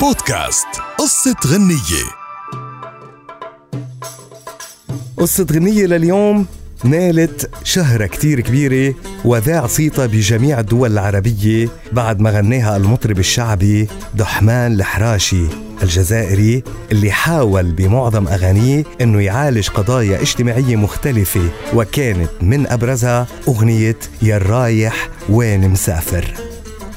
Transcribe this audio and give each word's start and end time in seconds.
بودكاست. 0.00 0.66
قصة 0.98 1.36
غنية. 1.46 2.04
قصة 5.16 5.46
غنية 5.52 5.86
لليوم 5.86 6.46
نالت 6.84 7.50
شهرة 7.64 8.06
كتير 8.06 8.40
كبيرة 8.40 8.94
وذاع 9.24 9.66
صيتها 9.66 10.06
بجميع 10.06 10.60
الدول 10.60 10.92
العربية 10.92 11.68
بعد 11.92 12.20
ما 12.20 12.30
غناها 12.30 12.76
المطرب 12.76 13.18
الشعبي 13.18 13.88
دحمان 14.14 14.72
الحراشي 14.72 15.44
الجزائري 15.82 16.62
اللي 16.92 17.10
حاول 17.10 17.72
بمعظم 17.72 18.28
أغانيه 18.28 18.84
أنه 19.00 19.20
يعالج 19.20 19.68
قضايا 19.68 20.20
اجتماعية 20.22 20.76
مختلفة 20.76 21.50
وكانت 21.74 22.30
من 22.40 22.66
أبرزها 22.66 23.26
أغنية 23.48 23.98
يا 24.22 24.36
الرايح 24.36 25.08
وين 25.28 25.68
مسافر. 25.68 26.45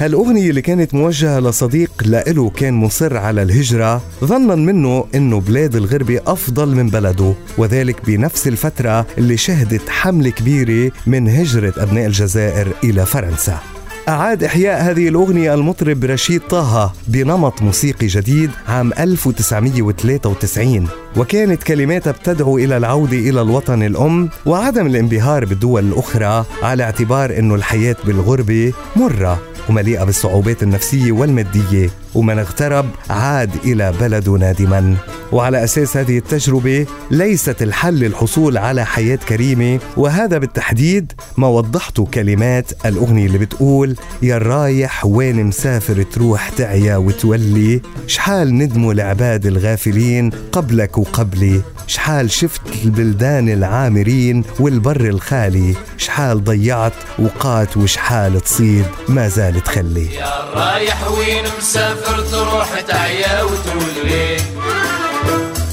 هالأغنية 0.00 0.50
اللي 0.50 0.62
كانت 0.62 0.94
موجهة 0.94 1.40
لصديق 1.40 1.90
لإله 2.06 2.50
كان 2.50 2.74
مصر 2.74 3.16
على 3.16 3.42
الهجرة 3.42 4.02
ظنا 4.24 4.54
منه 4.54 5.04
إنه 5.14 5.40
بلاد 5.40 5.76
الغربة 5.76 6.20
أفضل 6.26 6.74
من 6.74 6.88
بلده 6.88 7.34
وذلك 7.58 8.06
بنفس 8.06 8.48
الفترة 8.48 9.06
اللي 9.18 9.36
شهدت 9.36 9.88
حملة 9.88 10.30
كبيرة 10.30 10.92
من 11.06 11.28
هجرة 11.28 11.74
أبناء 11.76 12.06
الجزائر 12.06 12.68
إلى 12.84 13.06
فرنسا. 13.06 13.75
أعاد 14.08 14.44
إحياء 14.44 14.82
هذه 14.82 15.08
الأغنية 15.08 15.54
المطرب 15.54 16.04
رشيد 16.04 16.40
طه 16.40 16.92
بنمط 17.08 17.62
موسيقي 17.62 18.06
جديد 18.06 18.50
عام 18.68 18.92
1993 18.98 20.88
وكانت 21.16 21.62
كلماتها 21.62 22.10
بتدعو 22.10 22.58
إلى 22.58 22.76
العودة 22.76 23.16
إلى 23.16 23.40
الوطن 23.42 23.82
الأم 23.82 24.28
وعدم 24.46 24.86
الانبهار 24.86 25.44
بالدول 25.44 25.84
الأخرى 25.84 26.44
على 26.62 26.82
اعتبار 26.82 27.38
أنه 27.38 27.54
الحياة 27.54 27.96
بالغربة 28.04 28.72
مرة 28.96 29.40
ومليئة 29.68 30.04
بالصعوبات 30.04 30.62
النفسية 30.62 31.12
والمادية. 31.12 31.90
ومن 32.16 32.38
اغترب 32.38 32.86
عاد 33.10 33.50
إلى 33.64 33.92
بلده 34.00 34.32
نادما. 34.32 34.96
وعلى 35.32 35.64
أساس 35.64 35.96
هذه 35.96 36.18
التجربة 36.18 36.86
ليست 37.10 37.62
الحل 37.62 38.04
الحصول 38.04 38.58
على 38.58 38.86
حياة 38.86 39.16
كريمة 39.16 39.80
وهذا 39.96 40.38
بالتحديد 40.38 41.12
ما 41.36 41.48
وضحته 41.48 42.06
كلمات 42.14 42.86
الأغنية 42.86 43.26
اللي 43.26 43.38
بتقول 43.38 43.96
يا 44.22 44.36
الرايح 44.36 45.06
وين 45.06 45.44
مسافر 45.44 46.02
تروح 46.02 46.48
تعيا 46.48 46.96
وتولي؟ 46.96 47.80
شحال 48.06 48.58
ندموا 48.58 48.92
العباد 48.92 49.46
الغافلين 49.46 50.30
قبلك 50.52 50.98
وقبلي؟ 50.98 51.60
شحال 51.86 52.30
شفت 52.30 52.60
البلدان 52.84 53.48
العامرين 53.48 54.44
والبر 54.60 55.00
الخالي؟ 55.00 55.74
شحال 55.96 56.44
ضيعت 56.44 56.92
وقات 57.18 57.76
وشحال 57.76 58.40
تصيد 58.40 58.84
ما 59.08 59.28
زال 59.28 59.60
تخلي. 59.60 60.14
يا 60.14 60.50
رايح 60.54 61.10
وين 61.10 61.44
مسافر 61.58 62.05
تروح 62.06 62.80
تعيا 62.80 63.42
وتولي. 63.42 64.36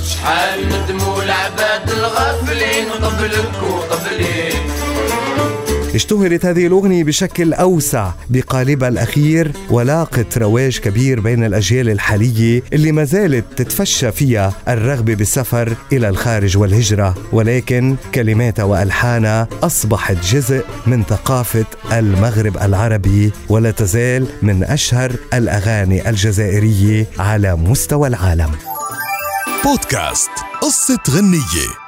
شحال 0.09 0.69
ندموا 0.69 1.23
العباد 1.23 1.89
الغافلين 1.89 2.89
قبلك 2.91 3.63
وقبلي 3.63 4.53
اشتهرت 5.95 6.45
هذه 6.45 6.67
الأغنية 6.67 7.03
بشكل 7.03 7.53
أوسع 7.53 8.11
بقالبها 8.29 8.89
الأخير 8.89 9.51
ولاقت 9.69 10.37
رواج 10.37 10.79
كبير 10.79 11.19
بين 11.19 11.43
الأجيال 11.43 11.89
الحالية 11.89 12.63
اللي 12.73 12.91
ما 12.91 13.03
زالت 13.03 13.45
تتفشى 13.55 14.11
فيها 14.11 14.53
الرغبة 14.67 15.15
بالسفر 15.15 15.75
إلى 15.91 16.09
الخارج 16.09 16.57
والهجرة. 16.57 17.15
ولكن 17.31 17.95
كلماتها 18.15 18.63
وألحانها 18.63 19.47
أصبحت 19.63 20.17
جزء 20.25 20.65
من 20.87 21.03
ثقافة 21.03 21.65
المغرب 21.91 22.57
العربي 22.57 23.31
ولا 23.49 23.71
تزال 23.71 24.27
من 24.41 24.63
أشهر 24.63 25.11
الأغاني 25.33 26.09
الجزائرية 26.09 27.07
على 27.19 27.55
مستوى 27.55 28.07
العالم. 28.07 28.49
بودكاست 29.65 30.31
قصة 30.61 30.99
غنية. 31.09 31.82